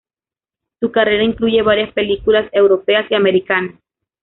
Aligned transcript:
Su 0.79 0.91
carrera 0.91 1.23
incluye 1.23 1.61
varias 1.61 1.93
películas 1.93 2.49
europeas 2.53 3.05
y 3.11 3.13
americanas. 3.13 3.75